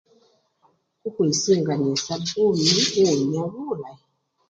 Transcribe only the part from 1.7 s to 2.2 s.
nende